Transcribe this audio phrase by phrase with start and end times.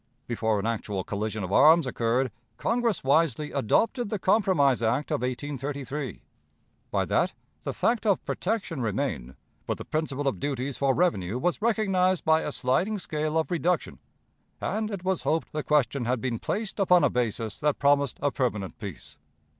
[0.25, 6.23] Before an actual collision of arms occurred, Congress wisely adopted the compromise act of 1833.
[6.89, 9.35] By that the fact of protection remained,
[9.67, 13.99] but the principle of duties for revenue was recognized by a sliding scale of reduction,
[14.59, 18.31] and it was hoped the question had been placed upon a basis that promised a
[18.31, 19.19] permanent peace.